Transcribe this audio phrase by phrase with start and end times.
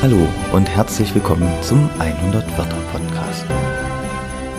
[0.00, 3.44] Hallo und herzlich willkommen zum 100 Wörter Podcast.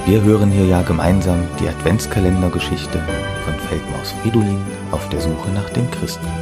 [0.06, 3.02] Wir hören hier ja gemeinsam die Adventskalendergeschichte
[3.46, 4.62] von Feldmaus Fridolin
[4.92, 6.34] auf der Suche nach dem Christkind.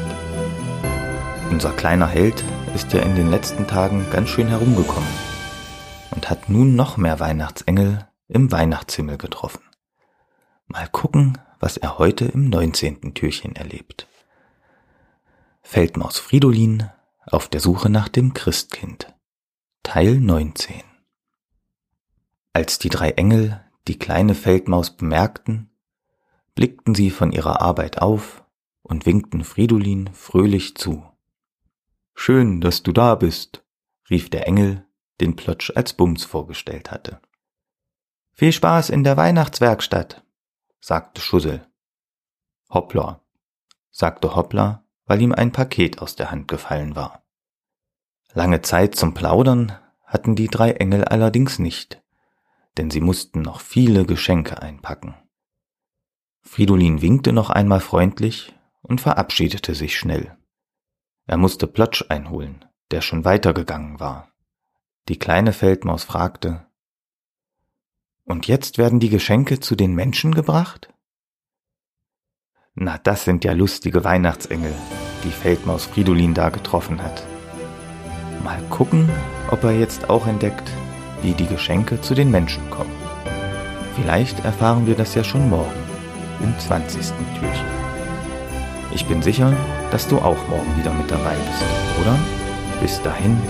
[1.51, 2.43] Unser kleiner Held
[2.73, 5.09] ist ja in den letzten Tagen ganz schön herumgekommen
[6.15, 9.61] und hat nun noch mehr Weihnachtsengel im Weihnachtshimmel getroffen.
[10.65, 13.13] Mal gucken, was er heute im 19.
[13.13, 14.07] Türchen erlebt.
[15.61, 16.89] Feldmaus Fridolin
[17.31, 19.13] auf der Suche nach dem Christkind.
[19.83, 20.81] Teil 19
[22.53, 25.69] Als die drei Engel die kleine Feldmaus bemerkten,
[26.55, 28.43] blickten sie von ihrer Arbeit auf
[28.81, 31.05] und winkten Fridolin fröhlich zu.
[32.13, 33.63] Schön, dass du da bist,
[34.09, 34.85] rief der Engel,
[35.21, 37.21] den Plotsch als Bums vorgestellt hatte.
[38.33, 40.23] Viel Spaß in der Weihnachtswerkstatt,
[40.79, 41.65] sagte Schussel.
[42.69, 43.21] Hoppla,
[43.91, 47.23] sagte Hoppla weil ihm ein Paket aus der Hand gefallen war.
[48.33, 49.71] Lange Zeit zum Plaudern
[50.05, 52.03] hatten die drei Engel allerdings nicht,
[52.77, 55.15] denn sie mussten noch viele Geschenke einpacken.
[56.41, 60.37] Fridolin winkte noch einmal freundlich und verabschiedete sich schnell.
[61.25, 64.31] Er musste Plotsch einholen, der schon weitergegangen war.
[65.09, 66.65] Die kleine Feldmaus fragte,
[68.23, 70.93] Und jetzt werden die Geschenke zu den Menschen gebracht?
[72.79, 74.71] Na, das sind ja lustige Weihnachtsengel,
[75.23, 77.23] die Feldmaus Fridolin da getroffen hat.
[78.43, 79.09] Mal gucken,
[79.49, 80.69] ob er jetzt auch entdeckt,
[81.23, 82.95] wie die Geschenke zu den Menschen kommen.
[83.95, 85.73] Vielleicht erfahren wir das ja schon morgen,
[86.43, 87.01] im 20.
[87.39, 87.65] Türchen.
[88.93, 89.51] Ich bin sicher,
[89.89, 91.65] dass du auch morgen wieder mit dabei bist,
[91.99, 92.15] oder?
[92.79, 93.41] Bis dahin,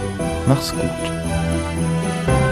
[0.48, 2.47] mach's gut.